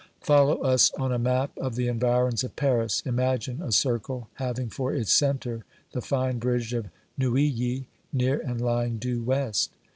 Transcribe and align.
Follow 0.21 0.55
us 0.63 0.91
on 0.97 1.11
a 1.11 1.19
map 1.19 1.55
of 1.59 1.75
the 1.75 1.87
environs 1.87 2.43
of 2.43 2.55
Paris, 2.55 3.03
Imagine 3.05 3.61
a 3.61 3.71
circle 3.71 4.29
having 4.33 4.67
for 4.67 4.91
its 4.91 5.13
centre 5.13 5.63
the 5.91 6.01
fine 6.01 6.39
bridge 6.39 6.73
of 6.73 6.87
Neuilly 7.19 7.85
near 8.11 8.39
and 8.39 8.59
lying 8.59 8.97
due 8.97 9.21
west. 9.21 9.69